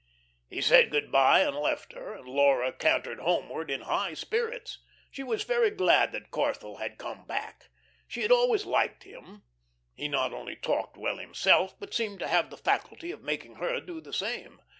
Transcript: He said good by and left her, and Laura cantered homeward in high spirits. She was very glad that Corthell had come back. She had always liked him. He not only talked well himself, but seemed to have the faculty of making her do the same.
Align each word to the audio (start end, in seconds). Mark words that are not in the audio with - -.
He 0.49 0.61
said 0.61 0.89
good 0.89 1.11
by 1.11 1.41
and 1.41 1.55
left 1.55 1.93
her, 1.93 2.11
and 2.15 2.27
Laura 2.27 2.73
cantered 2.73 3.19
homeward 3.19 3.69
in 3.69 3.81
high 3.81 4.15
spirits. 4.15 4.79
She 5.11 5.21
was 5.21 5.43
very 5.43 5.69
glad 5.69 6.11
that 6.11 6.31
Corthell 6.31 6.79
had 6.79 6.97
come 6.97 7.23
back. 7.27 7.69
She 8.07 8.23
had 8.23 8.31
always 8.31 8.65
liked 8.65 9.03
him. 9.03 9.43
He 9.93 10.07
not 10.07 10.33
only 10.33 10.55
talked 10.55 10.97
well 10.97 11.19
himself, 11.19 11.79
but 11.79 11.93
seemed 11.93 12.17
to 12.21 12.27
have 12.27 12.49
the 12.49 12.57
faculty 12.57 13.11
of 13.11 13.21
making 13.21 13.57
her 13.57 13.79
do 13.79 14.01
the 14.01 14.11
same. 14.11 14.63